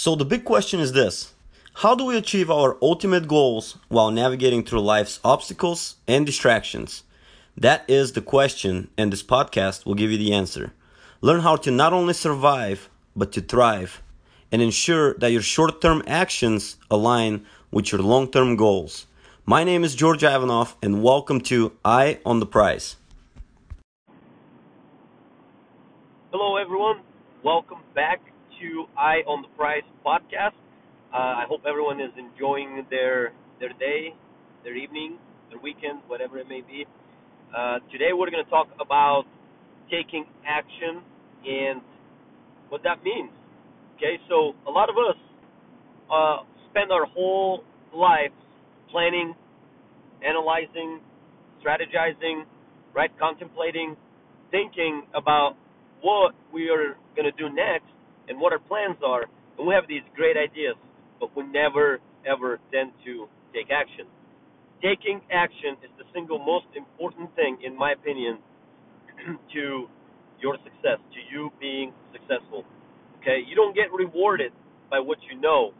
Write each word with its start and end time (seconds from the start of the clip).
So, 0.00 0.14
the 0.14 0.24
big 0.24 0.44
question 0.44 0.78
is 0.78 0.92
this 0.92 1.34
How 1.82 1.96
do 1.96 2.04
we 2.04 2.16
achieve 2.16 2.52
our 2.52 2.76
ultimate 2.80 3.26
goals 3.26 3.78
while 3.88 4.12
navigating 4.12 4.62
through 4.62 4.82
life's 4.82 5.18
obstacles 5.24 5.96
and 6.06 6.24
distractions? 6.24 7.02
That 7.56 7.84
is 7.88 8.12
the 8.12 8.20
question, 8.20 8.90
and 8.96 9.12
this 9.12 9.24
podcast 9.24 9.84
will 9.84 9.96
give 9.96 10.12
you 10.12 10.16
the 10.16 10.32
answer. 10.32 10.72
Learn 11.20 11.40
how 11.40 11.56
to 11.56 11.72
not 11.72 11.92
only 11.92 12.14
survive, 12.14 12.88
but 13.16 13.32
to 13.32 13.40
thrive, 13.40 14.00
and 14.52 14.62
ensure 14.62 15.14
that 15.14 15.32
your 15.32 15.42
short 15.42 15.80
term 15.80 16.04
actions 16.06 16.76
align 16.88 17.44
with 17.72 17.90
your 17.90 18.00
long 18.00 18.30
term 18.30 18.54
goals. 18.54 19.08
My 19.46 19.64
name 19.64 19.82
is 19.82 19.96
George 19.96 20.22
Ivanov, 20.22 20.76
and 20.80 21.02
welcome 21.02 21.40
to 21.50 21.72
Eye 21.84 22.20
on 22.24 22.38
the 22.38 22.46
Prize. 22.46 22.94
Hello, 26.30 26.56
everyone. 26.56 27.00
Welcome 27.42 27.80
back 27.96 28.20
to 28.60 28.86
Eye 28.98 29.22
on 29.26 29.42
the 29.42 29.48
Prize 29.56 29.86
podcast. 30.04 30.56
Uh, 31.14 31.42
I 31.42 31.44
hope 31.48 31.62
everyone 31.68 32.00
is 32.00 32.10
enjoying 32.18 32.84
their 32.90 33.32
their 33.60 33.70
day, 33.78 34.14
their 34.64 34.76
evening, 34.76 35.18
their 35.50 35.60
weekend, 35.60 36.00
whatever 36.06 36.38
it 36.38 36.48
may 36.48 36.60
be. 36.60 36.84
Uh, 37.56 37.78
today 37.92 38.10
we're 38.12 38.30
going 38.30 38.44
to 38.44 38.50
talk 38.50 38.68
about 38.80 39.24
taking 39.90 40.24
action 40.46 41.02
and 41.46 41.80
what 42.68 42.82
that 42.82 43.02
means. 43.04 43.30
Okay, 43.96 44.18
so 44.28 44.52
a 44.66 44.70
lot 44.70 44.88
of 44.88 44.96
us 44.96 45.16
uh, 46.12 46.36
spend 46.70 46.90
our 46.92 47.06
whole 47.06 47.62
lives 47.94 48.34
planning, 48.90 49.34
analyzing, 50.26 51.00
strategizing, 51.62 52.42
right, 52.94 53.10
contemplating, 53.18 53.96
thinking 54.50 55.02
about 55.14 55.54
what 56.02 56.34
we 56.52 56.70
are 56.70 56.96
going 57.16 57.24
to 57.24 57.36
do 57.38 57.54
next 57.54 57.86
and 58.28 58.40
what 58.40 58.52
our 58.52 58.58
plans 58.58 58.96
are, 59.04 59.24
and 59.58 59.66
we 59.66 59.74
have 59.74 59.84
these 59.88 60.02
great 60.14 60.36
ideas, 60.36 60.76
but 61.20 61.34
we 61.36 61.44
never 61.44 61.98
ever 62.26 62.60
tend 62.72 62.92
to 63.04 63.26
take 63.54 63.70
action. 63.70 64.06
Taking 64.82 65.20
action 65.32 65.74
is 65.82 65.90
the 65.98 66.04
single 66.14 66.38
most 66.38 66.66
important 66.76 67.34
thing, 67.34 67.58
in 67.64 67.76
my 67.76 67.92
opinion, 67.92 68.38
to 69.54 69.88
your 70.40 70.56
success, 70.62 71.02
to 71.14 71.20
you 71.32 71.50
being 71.60 71.92
successful. 72.12 72.64
Okay, 73.20 73.42
you 73.46 73.56
don't 73.56 73.74
get 73.74 73.90
rewarded 73.92 74.52
by 74.90 75.00
what 75.00 75.18
you 75.28 75.40
know. 75.40 75.72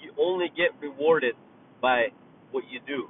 You 0.00 0.12
only 0.18 0.48
get 0.56 0.72
rewarded 0.80 1.34
by 1.82 2.08
what 2.52 2.64
you 2.70 2.80
do. 2.86 3.08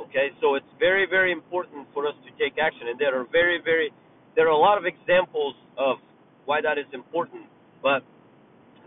Okay, 0.00 0.32
so 0.40 0.54
it's 0.56 0.66
very, 0.80 1.06
very 1.08 1.30
important 1.30 1.86
for 1.94 2.08
us 2.08 2.14
to 2.24 2.30
take 2.42 2.58
action, 2.58 2.88
and 2.88 2.98
there 2.98 3.14
are 3.14 3.26
very, 3.30 3.60
very, 3.62 3.92
there 4.34 4.46
are 4.46 4.56
a 4.56 4.58
lot 4.58 4.78
of 4.78 4.84
examples 4.84 5.54
of 5.78 5.98
why 6.46 6.60
that 6.60 6.78
is 6.78 6.86
important. 6.92 7.44
But 7.82 8.02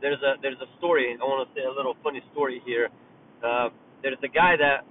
there's 0.01 0.21
a 0.21 0.35
there's 0.41 0.59
a 0.61 0.69
story. 0.77 1.15
I 1.15 1.23
want 1.23 1.47
to 1.47 1.49
say 1.55 1.65
a 1.65 1.71
little 1.71 1.95
funny 2.03 2.21
story 2.31 2.61
here. 2.65 2.89
Uh, 3.43 3.69
there's 4.01 4.19
a 4.23 4.31
guy 4.31 4.55
that 4.57 4.85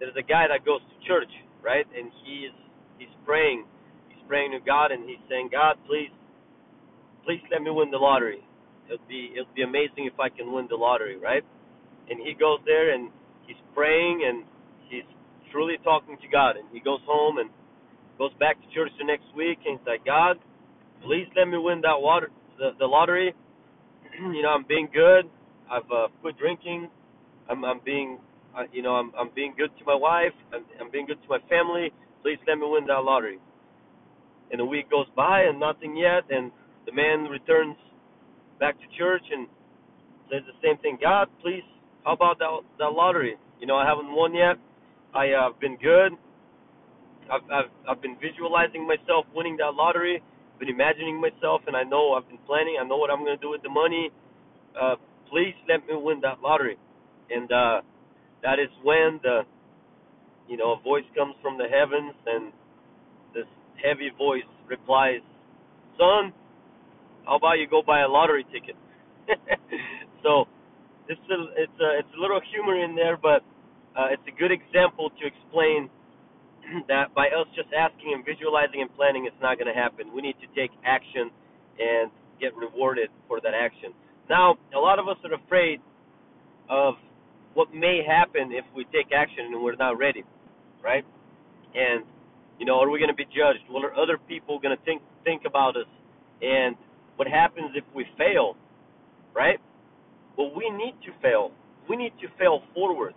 there's 0.00 0.16
a 0.16 0.24
guy 0.24 0.48
that 0.48 0.64
goes 0.64 0.80
to 0.80 0.94
church, 1.06 1.30
right? 1.62 1.86
And 1.96 2.10
he's 2.24 2.54
he's 2.98 3.12
praying, 3.24 3.64
he's 4.08 4.22
praying 4.28 4.52
to 4.52 4.60
God, 4.60 4.92
and 4.92 5.08
he's 5.08 5.22
saying, 5.28 5.50
God, 5.52 5.76
please, 5.86 6.12
please 7.24 7.42
let 7.50 7.62
me 7.62 7.70
win 7.70 7.90
the 7.90 7.98
lottery. 7.98 8.40
It'd 8.88 9.06
be 9.08 9.32
it'd 9.34 9.54
be 9.54 9.62
amazing 9.62 10.08
if 10.08 10.18
I 10.20 10.28
can 10.28 10.52
win 10.52 10.66
the 10.68 10.76
lottery, 10.76 11.16
right? 11.18 11.44
And 12.08 12.20
he 12.20 12.34
goes 12.34 12.60
there 12.64 12.94
and 12.94 13.10
he's 13.46 13.58
praying 13.74 14.22
and 14.26 14.44
he's 14.88 15.08
truly 15.50 15.74
talking 15.82 16.16
to 16.22 16.28
God. 16.28 16.56
And 16.56 16.68
he 16.72 16.78
goes 16.78 17.00
home 17.04 17.38
and 17.38 17.50
goes 18.16 18.30
back 18.38 18.56
to 18.62 18.66
church 18.72 18.92
the 18.98 19.04
next 19.04 19.26
week 19.36 19.58
and 19.66 19.78
he's 19.78 19.86
like, 19.86 20.06
God, 20.06 20.38
please 21.02 21.26
let 21.36 21.48
me 21.48 21.58
win 21.58 21.80
that 21.82 21.98
water 21.98 22.30
the, 22.58 22.70
the 22.78 22.86
lottery 22.86 23.34
you 24.34 24.42
know, 24.42 24.50
I'm 24.50 24.64
being 24.68 24.88
good. 24.92 25.26
I've 25.70 25.90
uh, 25.90 26.08
quit 26.20 26.38
drinking. 26.38 26.88
I'm, 27.50 27.64
I'm 27.64 27.80
being, 27.84 28.18
uh, 28.56 28.64
you 28.72 28.82
know, 28.82 28.92
I'm, 28.94 29.12
I'm 29.18 29.30
being 29.34 29.54
good 29.56 29.70
to 29.78 29.84
my 29.84 29.94
wife. 29.94 30.34
I'm, 30.54 30.64
I'm 30.80 30.90
being 30.90 31.06
good 31.06 31.20
to 31.22 31.28
my 31.28 31.38
family. 31.48 31.92
Please 32.22 32.38
let 32.46 32.56
me 32.58 32.66
win 32.66 32.86
that 32.86 33.04
lottery. 33.04 33.38
And 34.50 34.60
a 34.60 34.64
week 34.64 34.90
goes 34.90 35.06
by 35.16 35.42
and 35.42 35.58
nothing 35.60 35.96
yet. 35.96 36.24
And 36.30 36.52
the 36.86 36.92
man 36.92 37.24
returns 37.30 37.76
back 38.60 38.76
to 38.78 38.86
church 38.98 39.22
and 39.32 39.46
says 40.30 40.42
the 40.46 40.56
same 40.66 40.78
thing. 40.78 40.98
God, 41.02 41.28
please, 41.42 41.62
how 42.04 42.12
about 42.12 42.38
that 42.38 42.50
that 42.78 42.92
lottery? 42.92 43.36
You 43.60 43.66
know, 43.66 43.76
I 43.76 43.86
haven't 43.86 44.14
won 44.14 44.34
yet. 44.34 44.56
I 45.14 45.32
uh, 45.32 45.50
have 45.50 45.60
been 45.60 45.76
good. 45.76 46.12
I've, 47.30 47.42
I've 47.50 47.70
I've 47.88 48.02
been 48.02 48.16
visualizing 48.20 48.86
myself 48.86 49.26
winning 49.34 49.56
that 49.58 49.74
lottery 49.74 50.22
been 50.58 50.68
imagining 50.68 51.20
myself, 51.20 51.62
and 51.66 51.76
I 51.76 51.82
know 51.82 52.14
I've 52.14 52.28
been 52.28 52.42
planning. 52.46 52.76
I 52.80 52.84
know 52.86 52.96
what 52.96 53.10
I'm 53.10 53.24
to 53.24 53.36
do 53.36 53.50
with 53.50 53.62
the 53.62 53.70
money. 53.70 54.10
Uh, 54.80 54.96
please 55.30 55.54
let 55.68 55.86
me 55.86 55.94
win 55.96 56.20
that 56.22 56.40
lottery. 56.42 56.76
And 57.30 57.50
uh, 57.50 57.80
that 58.42 58.58
is 58.58 58.68
when 58.82 59.20
the, 59.22 59.42
you 60.48 60.56
know, 60.56 60.72
a 60.72 60.80
voice 60.82 61.04
comes 61.16 61.34
from 61.42 61.58
the 61.58 61.64
heavens, 61.64 62.14
and 62.26 62.52
this 63.34 63.46
heavy 63.82 64.10
voice 64.16 64.48
replies, 64.68 65.20
"Son, 65.98 66.32
how 67.24 67.36
about 67.36 67.54
you 67.58 67.66
go 67.68 67.82
buy 67.86 68.02
a 68.02 68.08
lottery 68.08 68.44
ticket?" 68.52 68.76
so 70.22 70.46
it's 71.08 71.20
a, 71.30 71.38
it's 71.56 71.80
a 71.80 71.98
it's 71.98 72.12
a 72.16 72.20
little 72.20 72.40
humor 72.52 72.82
in 72.82 72.94
there, 72.94 73.16
but 73.16 73.42
uh, 73.98 74.08
it's 74.10 74.22
a 74.28 74.38
good 74.38 74.52
example 74.52 75.10
to 75.10 75.26
explain 75.26 75.90
that 76.88 77.14
by 77.14 77.26
us 77.28 77.46
just 77.54 77.68
asking 77.76 78.14
and 78.14 78.24
visualizing 78.24 78.82
and 78.82 78.90
planning, 78.96 79.26
it's 79.26 79.40
not 79.42 79.58
going 79.58 79.72
to 79.72 79.78
happen. 79.78 80.12
We 80.14 80.22
need 80.22 80.36
to 80.42 80.48
take 80.58 80.70
action 80.84 81.30
and 81.78 82.10
get 82.40 82.56
rewarded 82.56 83.08
for 83.28 83.40
that 83.40 83.54
action. 83.54 83.92
Now, 84.28 84.56
a 84.74 84.78
lot 84.78 84.98
of 84.98 85.08
us 85.08 85.16
are 85.24 85.34
afraid 85.34 85.80
of 86.68 86.94
what 87.54 87.72
may 87.72 88.02
happen 88.06 88.52
if 88.52 88.64
we 88.74 88.84
take 88.92 89.12
action 89.14 89.46
and 89.52 89.62
we're 89.62 89.76
not 89.76 89.98
ready, 89.98 90.24
right? 90.82 91.04
And 91.74 92.04
you 92.58 92.64
know, 92.64 92.80
are 92.80 92.90
we 92.90 92.98
going 92.98 93.10
to 93.10 93.14
be 93.14 93.24
judged? 93.24 93.68
What 93.68 93.84
are 93.84 93.94
other 93.94 94.18
people 94.18 94.58
going 94.58 94.76
to 94.76 94.82
think 94.84 95.02
think 95.24 95.42
about 95.46 95.76
us? 95.76 95.88
And 96.40 96.76
what 97.16 97.28
happens 97.28 97.72
if 97.74 97.84
we 97.94 98.04
fail, 98.16 98.56
right? 99.34 99.58
Well, 100.36 100.52
we 100.54 100.68
need 100.70 100.94
to 101.04 101.12
fail. 101.22 101.50
We 101.88 101.96
need 101.96 102.12
to 102.20 102.28
fail 102.38 102.62
forward. 102.74 103.14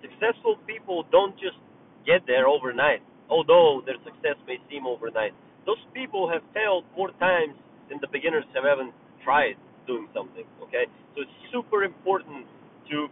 Successful 0.00 0.56
people 0.66 1.04
don't 1.10 1.34
just 1.34 1.58
get 2.04 2.26
there 2.26 2.46
overnight, 2.46 3.02
although 3.30 3.82
their 3.84 3.98
success 4.04 4.36
may 4.46 4.58
seem 4.70 4.86
overnight. 4.86 5.32
Those 5.66 5.80
people 5.94 6.28
have 6.30 6.42
failed 6.54 6.84
more 6.96 7.10
times 7.18 7.54
than 7.88 7.98
the 8.00 8.08
beginners 8.10 8.44
have 8.54 8.64
ever 8.64 8.90
tried 9.24 9.54
doing 9.86 10.08
something. 10.14 10.44
Okay, 10.62 10.86
so 11.14 11.22
it's 11.22 11.38
super 11.52 11.84
important 11.84 12.46
to 12.90 13.06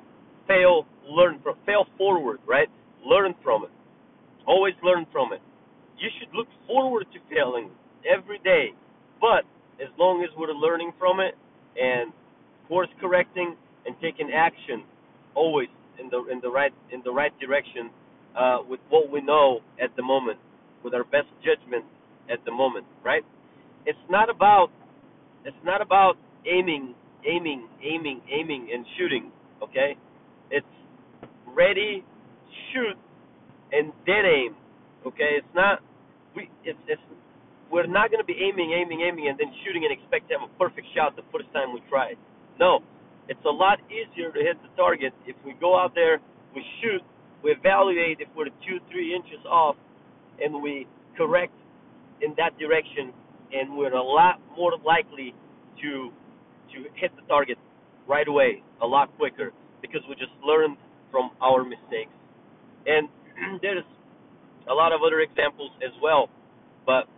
fail, 0.46 0.86
learn 1.08 1.38
from, 1.42 1.56
fail 1.66 1.86
forward, 1.96 2.38
right? 2.46 2.68
Learn 3.04 3.34
from 3.42 3.64
it. 3.64 3.70
Always 4.46 4.74
learn 4.82 5.06
from 5.12 5.32
it. 5.32 5.40
You 5.98 6.08
should 6.18 6.34
look 6.34 6.48
forward 6.66 7.06
to 7.12 7.18
failing 7.28 7.70
every 8.08 8.38
day, 8.38 8.72
but 9.20 9.44
as 9.82 9.88
long 9.98 10.24
as 10.24 10.30
we're 10.36 10.52
learning 10.52 10.92
from 10.98 11.20
it 11.20 11.34
and 11.80 12.12
course 12.68 12.88
correcting 13.00 13.56
and 13.86 13.94
taking 14.00 14.30
action, 14.34 14.84
always 15.34 15.68
in 16.00 16.08
the 16.08 16.24
in 16.32 16.40
the 16.40 16.48
right 16.48 16.72
in 16.92 17.02
the 17.04 17.12
right 17.12 17.32
direction, 17.40 17.90
uh, 18.38 18.58
with 18.68 18.80
what 18.88 19.10
we 19.10 19.20
know 19.20 19.60
at 19.82 19.94
the 19.96 20.02
moment, 20.02 20.38
with 20.84 20.94
our 20.94 21.04
best 21.04 21.28
judgment 21.44 21.84
at 22.30 22.44
the 22.44 22.52
moment, 22.52 22.86
right? 23.04 23.24
It's 23.86 23.98
not 24.10 24.30
about 24.30 24.68
it's 25.44 25.56
not 25.64 25.80
about 25.80 26.16
aiming, 26.46 26.94
aiming, 27.26 27.68
aiming, 27.82 28.20
aiming, 28.30 28.68
and 28.72 28.84
shooting. 28.98 29.32
Okay, 29.62 29.96
it's 30.50 30.66
ready, 31.54 32.04
shoot, 32.72 32.96
and 33.72 33.92
then 34.06 34.24
aim. 34.26 34.56
Okay, 35.06 35.38
it's 35.38 35.54
not 35.54 35.80
we 36.36 36.48
it's 36.64 36.78
it's 36.88 37.02
we're 37.70 37.86
not 37.86 38.10
going 38.10 38.20
to 38.20 38.26
be 38.26 38.36
aiming, 38.36 38.72
aiming, 38.74 39.00
aiming, 39.02 39.28
and 39.28 39.38
then 39.38 39.48
shooting 39.64 39.84
and 39.86 39.92
expect 39.94 40.28
to 40.28 40.38
have 40.38 40.44
a 40.48 40.52
perfect 40.58 40.86
shot 40.94 41.14
the 41.16 41.22
first 41.32 41.46
time 41.54 41.72
we 41.72 41.80
try 41.88 42.10
it. 42.12 42.18
No, 42.58 42.80
it's 43.28 43.42
a 43.46 43.50
lot 43.50 43.78
easier 43.86 44.32
to 44.32 44.40
hit 44.42 44.58
the 44.62 44.68
target 44.76 45.14
if 45.26 45.36
we 45.46 45.54
go 45.60 45.78
out 45.78 45.94
there, 45.94 46.18
we 46.54 46.64
shoot, 46.82 47.02
we 47.42 47.52
evaluate 47.52 48.20
if 48.20 48.28
we're 48.36 48.52
two, 48.66 48.78
three 48.90 49.14
inches 49.14 49.44
off, 49.48 49.76
and 50.40 50.62
we 50.62 50.86
correct 51.16 51.52
in 52.22 52.34
that 52.36 52.58
direction, 52.58 53.12
and 53.52 53.76
we're 53.76 53.94
a 53.94 54.02
lot 54.02 54.40
more 54.56 54.72
likely 54.84 55.34
to 55.82 56.10
to 56.72 56.84
hit 56.94 57.10
the 57.16 57.22
target 57.26 57.58
right 58.06 58.28
away, 58.28 58.62
a 58.80 58.86
lot 58.86 59.10
quicker, 59.16 59.52
because 59.82 60.00
we 60.08 60.14
just 60.14 60.30
learned 60.46 60.76
from 61.10 61.30
our 61.42 61.64
mistakes. 61.64 62.12
And 62.86 63.08
there's 63.62 63.84
a 64.70 64.74
lot 64.74 64.92
of 64.92 65.00
other 65.04 65.20
examples 65.20 65.70
as 65.84 65.90
well, 66.02 66.28
but 66.86 67.08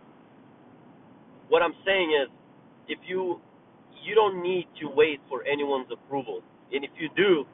what 1.49 1.61
I'm 1.61 1.75
saying 1.85 2.17
is, 2.23 2.29
if 2.87 2.99
you 3.07 3.39
you 4.03 4.15
don't 4.15 4.41
need 4.41 4.67
to 4.81 4.87
wait 4.89 5.19
for 5.29 5.43
anyone's 5.45 5.87
approval, 5.91 6.41
and 6.71 6.83
if 6.83 6.91
you 6.99 7.09
do, 7.15 7.45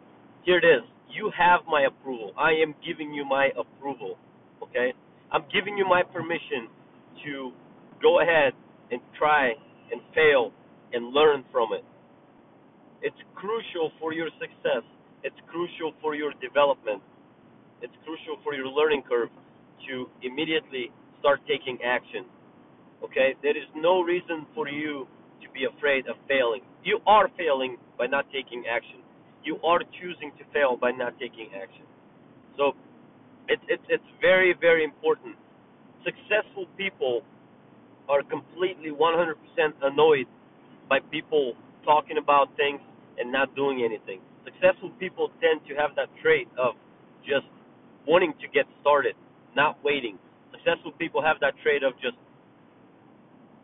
here 0.46 0.58
it 0.58 0.66
is 0.66 0.84
you 1.12 1.32
have 1.38 1.62
my 1.68 1.84
approval. 1.88 2.34
I 2.38 2.52
am 2.52 2.76
giving 2.86 3.14
you 3.14 3.26
my 3.26 3.50
approval. 3.58 4.18
Okay? 4.64 4.94
I'm 5.32 5.44
giving 5.54 5.78
you 5.78 5.86
my 5.88 6.04
permission 6.04 6.70
to 7.26 7.52
go 8.02 8.22
ahead 8.22 8.54
and 8.92 9.02
try 9.18 9.54
and 9.92 10.02
fail 10.16 10.52
and 10.94 11.14
learn 11.14 11.44
from 11.52 11.74
it. 11.74 11.84
It's 13.02 13.18
crucial 13.36 13.92
for 14.00 14.14
your 14.14 14.30
success. 14.40 14.84
It's 15.24 15.36
crucial 15.48 15.94
for 16.02 16.16
your 16.16 16.34
development. 16.42 17.02
It's 17.82 17.94
crucial 18.04 18.38
for 18.44 18.54
your 18.54 18.68
learning 18.68 19.04
curve 19.08 19.30
to 19.88 20.10
immediately 20.22 20.92
start 21.20 21.40
taking 21.48 21.78
action. 21.84 22.26
Okay? 23.04 23.36
There 23.42 23.56
is 23.56 23.68
no 23.76 24.02
reason 24.02 24.46
for 24.56 24.68
you 24.68 25.08
to 25.42 25.48
be 25.54 25.66
afraid 25.66 26.08
of 26.08 26.16
failing. 26.28 26.62
You 26.84 27.00
are 27.08 27.30
failing 27.38 27.78
by 27.98 28.08
not 28.08 28.26
taking 28.34 28.64
action. 28.70 29.00
You 29.44 29.58
are 29.64 29.80
choosing 30.02 30.32
to 30.38 30.44
fail 30.54 30.78
by 30.78 30.92
not 30.92 31.20
taking 31.20 31.50
action. 31.56 31.86
So 32.58 32.74
it's 33.48 33.64
it's 33.68 33.84
it's 33.90 34.10
very 34.22 34.54
very 34.60 34.84
important. 34.84 35.36
Successful 36.04 36.66
people 36.78 37.22
are 38.10 38.24
completely 38.24 38.90
100% 38.90 39.36
annoyed 39.84 40.28
by 40.90 41.00
people 41.12 41.54
talking 41.86 42.18
about 42.18 42.50
things 42.58 42.82
and 43.20 43.32
not 43.32 43.56
doing 43.56 43.84
anything. 43.84 44.20
Successful 44.46 44.90
people 45.00 45.30
tend 45.42 45.62
to 45.68 45.76
have 45.76 45.96
that 45.96 46.10
trait 46.22 46.48
of 46.58 46.74
just 47.24 47.46
wanting 48.08 48.34
to 48.42 48.48
get 48.48 48.66
started, 48.82 49.16
not 49.56 49.78
waiting. 49.84 50.18
Successful 50.52 50.92
people 50.94 51.22
have 51.22 51.38
that 51.42 51.54
trait 51.62 51.84
of 51.84 51.94
just 52.02 52.18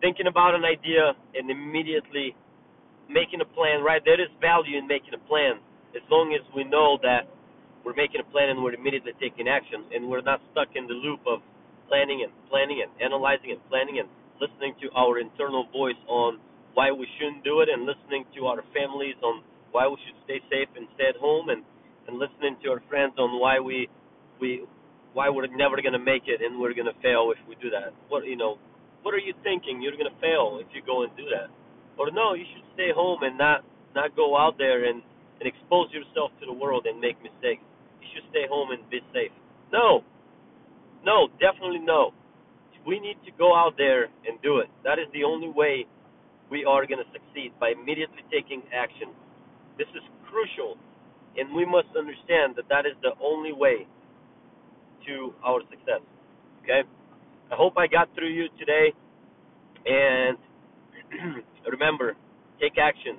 thinking 0.01 0.27
about 0.27 0.53
an 0.53 0.63
idea 0.65 1.13
and 1.33 1.49
immediately 1.49 2.35
making 3.09 3.41
a 3.41 3.49
plan, 3.57 3.83
right? 3.83 4.01
There 4.05 4.19
is 4.21 4.29
value 4.41 4.77
in 4.77 4.87
making 4.87 5.13
a 5.13 5.21
plan 5.29 5.61
as 5.95 6.03
long 6.11 6.33
as 6.35 6.43
we 6.55 6.63
know 6.65 6.97
that 7.03 7.27
we're 7.85 7.95
making 7.97 8.21
a 8.21 8.27
plan 8.31 8.49
and 8.49 8.63
we're 8.63 8.73
immediately 8.73 9.13
taking 9.21 9.47
action 9.47 9.85
and 9.93 10.09
we're 10.09 10.25
not 10.25 10.41
stuck 10.51 10.69
in 10.75 10.87
the 10.87 10.97
loop 10.97 11.21
of 11.27 11.41
planning 11.87 12.25
and 12.25 12.33
planning 12.49 12.81
and 12.81 12.91
analyzing 13.01 13.51
and 13.53 13.61
planning 13.69 13.99
and 13.99 14.09
listening 14.41 14.73
to 14.81 14.89
our 14.97 15.19
internal 15.19 15.67
voice 15.71 15.99
on 16.09 16.39
why 16.73 16.91
we 16.91 17.07
shouldn't 17.19 17.43
do 17.43 17.61
it 17.61 17.69
and 17.69 17.85
listening 17.85 18.25
to 18.35 18.47
our 18.47 18.63
families 18.73 19.15
on 19.23 19.43
why 19.71 19.87
we 19.87 19.97
should 20.05 20.17
stay 20.25 20.41
safe 20.49 20.69
and 20.75 20.87
stay 20.95 21.09
at 21.09 21.17
home 21.17 21.49
and 21.49 21.63
and 22.07 22.17
listening 22.19 22.55
to 22.63 22.69
our 22.71 22.81
friends 22.89 23.13
on 23.17 23.39
why 23.39 23.59
we 23.59 23.87
we 24.41 24.65
why 25.13 25.29
we're 25.29 25.47
never 25.55 25.77
going 25.81 25.93
to 25.95 26.01
make 26.01 26.23
it 26.27 26.41
and 26.41 26.59
we're 26.59 26.73
going 26.73 26.89
to 26.89 26.99
fail 27.01 27.31
if 27.31 27.39
we 27.47 27.55
do 27.61 27.69
that. 27.69 27.93
What 28.09 28.25
you 28.25 28.35
know 28.37 28.57
what 29.03 29.13
are 29.13 29.21
you 29.21 29.33
thinking? 29.43 29.81
You're 29.81 29.97
going 29.97 30.11
to 30.11 30.21
fail 30.21 30.59
if 30.61 30.67
you 30.73 30.81
go 30.85 31.03
and 31.03 31.15
do 31.17 31.25
that 31.31 31.47
or 31.97 32.11
no 32.11 32.33
you 32.33 32.45
should 32.53 32.65
stay 32.73 32.91
home 32.93 33.23
and 33.23 33.37
not 33.37 33.63
not 33.95 34.15
go 34.15 34.37
out 34.37 34.57
there 34.57 34.85
and 34.85 35.01
and 35.39 35.47
expose 35.47 35.91
yourself 35.91 36.31
to 36.39 36.45
the 36.45 36.53
world 36.53 36.85
and 36.85 36.99
make 36.99 37.19
mistakes. 37.19 37.63
You 37.99 38.07
should 38.15 38.27
stay 38.29 38.47
home 38.47 38.71
and 38.71 38.79
be 38.89 38.99
safe. 39.11 39.31
No. 39.71 40.03
No 41.03 41.27
definitely 41.39 41.83
no. 41.83 42.11
We 42.85 42.99
need 42.99 43.17
to 43.25 43.31
go 43.37 43.55
out 43.55 43.73
there 43.77 44.05
and 44.27 44.39
do 44.43 44.59
it. 44.59 44.69
That 44.83 44.99
is 44.99 45.07
the 45.13 45.23
only 45.23 45.49
way 45.49 45.85
we 46.51 46.63
are 46.63 46.85
going 46.85 47.01
to 47.01 47.09
succeed 47.11 47.51
by 47.59 47.73
immediately 47.73 48.21
taking 48.31 48.61
action. 48.71 49.09
This 49.77 49.89
is 49.95 50.03
crucial 50.29 50.77
and 51.37 51.53
we 51.53 51.65
must 51.65 51.91
understand 51.97 52.55
that 52.55 52.69
that 52.69 52.85
is 52.85 52.95
the 53.01 53.11
only 53.19 53.51
way 53.51 53.87
to 55.07 55.33
our 55.43 55.61
success. 55.69 56.01
Okay? 56.63 56.83
I 57.51 57.55
hope 57.55 57.77
i 57.77 57.87
got 57.87 58.09
through 58.15 58.33
you 58.33 58.47
today 58.57 58.93
and 59.85 60.37
remember 61.69 62.15
take 62.61 62.77
action. 62.77 63.17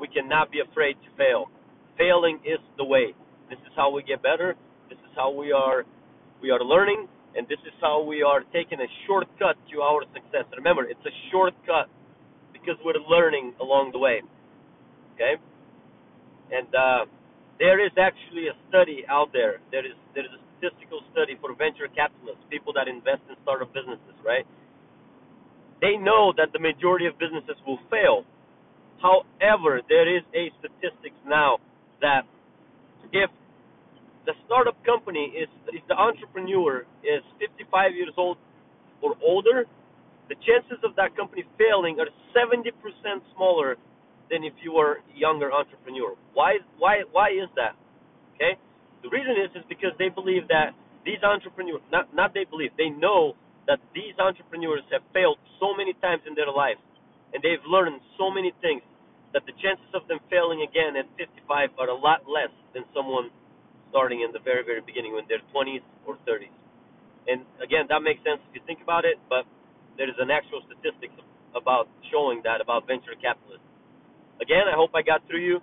We 0.00 0.08
cannot 0.08 0.50
be 0.50 0.60
afraid 0.60 0.94
to 1.04 1.10
fail. 1.16 1.46
Failing 1.96 2.40
is 2.44 2.58
the 2.76 2.84
way. 2.84 3.14
This 3.48 3.58
is 3.62 3.72
how 3.76 3.92
we 3.94 4.02
get 4.02 4.22
better. 4.22 4.56
This 4.88 4.98
is 4.98 5.12
how 5.14 5.30
we 5.30 5.52
are 5.52 5.84
we 6.42 6.50
are 6.50 6.60
learning 6.60 7.06
and 7.36 7.46
this 7.48 7.58
is 7.66 7.72
how 7.80 8.02
we 8.02 8.22
are 8.22 8.42
taking 8.52 8.80
a 8.80 8.88
shortcut 9.06 9.56
to 9.72 9.82
our 9.82 10.02
success. 10.12 10.44
Remember 10.56 10.84
it's 10.84 11.04
a 11.06 11.14
shortcut 11.30 11.88
because 12.52 12.74
we're 12.84 12.98
learning 13.08 13.54
along 13.60 13.92
the 13.92 13.98
way. 13.98 14.22
Okay? 15.14 15.34
And 16.50 16.68
uh, 16.74 17.06
there 17.58 17.84
is 17.84 17.92
actually 17.98 18.48
a 18.48 18.56
study 18.68 19.04
out 19.08 19.30
there. 19.32 19.62
There 19.70 19.86
is 19.86 19.94
there 20.14 20.24
is 20.24 20.34
a 20.34 20.42
statistical 20.58 21.00
study 21.12 21.38
for 21.40 21.54
venture 21.54 21.86
capitalists 21.94 22.42
people 22.50 22.72
that 22.74 22.88
invest 22.88 23.22
in 23.30 23.36
startup 23.42 23.72
businesses 23.72 24.18
right 24.24 24.46
they 25.84 26.00
know 26.00 26.32
that 26.40 26.48
the 26.56 26.58
majority 26.58 27.04
of 27.04 27.14
businesses 27.20 27.60
will 27.68 27.78
fail 27.92 28.24
however 29.04 29.84
there 29.92 30.08
is 30.08 30.24
a 30.32 30.48
statistics 30.60 31.20
now 31.28 31.58
that 32.00 32.24
if 33.12 33.30
the 34.26 34.32
startup 34.46 34.76
company 34.84 35.32
is 35.36 35.48
if 35.68 35.84
the 35.88 35.94
entrepreneur 35.94 36.88
is 37.04 37.22
55 37.38 37.94
years 37.94 38.14
old 38.16 38.38
or 39.02 39.14
older, 39.22 39.64
the 40.28 40.36
chances 40.40 40.80
of 40.82 40.96
that 40.96 41.14
company 41.16 41.44
failing 41.60 42.00
are 42.00 42.08
70% 42.32 42.72
smaller 43.36 43.76
than 44.30 44.42
if 44.42 44.54
you 44.62 44.72
were 44.72 45.04
a 45.04 45.18
younger 45.18 45.52
entrepreneur. 45.52 46.16
Why 46.32 46.58
why 46.78 47.04
why 47.12 47.28
is 47.30 47.48
that? 47.56 47.76
Okay? 48.34 48.56
The 49.02 49.10
reason 49.10 49.36
is 49.36 49.52
is 49.54 49.64
because 49.68 49.92
they 49.98 50.08
believe 50.08 50.48
that 50.48 50.72
these 51.04 51.20
entrepreneurs 51.22 51.84
not 51.92 52.08
not 52.14 52.32
they 52.32 52.44
believe, 52.48 52.70
they 52.78 52.88
know 52.88 53.34
that 53.66 53.80
these 53.94 54.14
entrepreneurs 54.20 54.84
have 54.92 55.02
failed 55.12 55.38
so 55.60 55.72
many 55.76 55.94
times 56.04 56.22
in 56.28 56.34
their 56.34 56.50
life 56.50 56.78
and 57.32 57.42
they've 57.42 57.62
learned 57.66 58.00
so 58.16 58.30
many 58.30 58.52
things 58.62 58.82
that 59.34 59.42
the 59.46 59.54
chances 59.58 59.90
of 59.92 60.06
them 60.06 60.22
failing 60.30 60.62
again 60.62 60.94
at 60.94 61.10
55 61.18 61.74
are 61.78 61.90
a 61.90 61.98
lot 61.98 62.22
less 62.30 62.52
than 62.72 62.86
someone 62.94 63.34
starting 63.90 64.22
in 64.22 64.30
the 64.30 64.38
very, 64.42 64.62
very 64.62 64.80
beginning 64.80 65.12
when 65.14 65.26
they're 65.26 65.42
20s 65.50 65.82
or 66.06 66.14
30s. 66.26 66.54
And 67.26 67.42
again, 67.58 67.90
that 67.90 68.00
makes 68.00 68.22
sense 68.22 68.38
if 68.50 68.54
you 68.54 68.62
think 68.66 68.80
about 68.82 69.04
it, 69.04 69.18
but 69.28 69.48
there 69.98 70.08
is 70.08 70.18
an 70.22 70.30
actual 70.30 70.62
statistics 70.70 71.14
about 71.56 71.90
showing 72.10 72.42
that 72.44 72.60
about 72.60 72.86
venture 72.86 73.14
capitalists. 73.18 73.66
Again, 74.42 74.66
I 74.70 74.74
hope 74.74 74.90
I 74.94 75.02
got 75.02 75.26
through 75.26 75.42
you. 75.42 75.58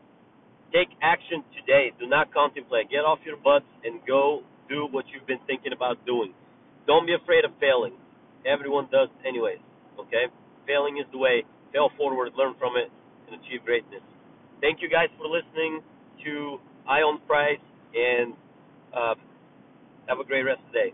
Take 0.71 0.89
action 1.03 1.43
today. 1.55 1.91
Do 1.99 2.07
not 2.07 2.33
contemplate. 2.33 2.89
Get 2.89 3.03
off 3.03 3.19
your 3.27 3.37
butts 3.37 3.67
and 3.83 3.99
go 4.07 4.43
do 4.69 4.87
what 4.91 5.05
you've 5.11 5.27
been 5.27 5.43
thinking 5.47 5.73
about 5.75 5.99
doing. 6.05 6.33
Don't 6.87 7.05
be 7.05 7.13
afraid 7.13 7.45
of 7.45 7.51
failing. 7.59 7.93
Everyone 8.45 8.87
does 8.91 9.09
anyways. 9.27 9.59
Okay? 9.99 10.27
Failing 10.67 10.97
is 10.97 11.05
the 11.11 11.17
way. 11.17 11.43
Fail 11.73 11.89
forward, 11.97 12.33
learn 12.37 12.53
from 12.59 12.73
it, 12.75 12.91
and 13.27 13.39
achieve 13.39 13.63
greatness. 13.65 14.01
Thank 14.61 14.81
you 14.81 14.89
guys 14.89 15.07
for 15.17 15.27
listening 15.27 15.81
to 16.25 16.59
Eye 16.87 17.01
on 17.01 17.19
Prize 17.27 17.61
and 17.95 18.33
uh, 18.93 19.15
have 20.07 20.19
a 20.19 20.23
great 20.23 20.43
rest 20.43 20.59
of 20.67 20.73
the 20.73 20.79
day. 20.79 20.93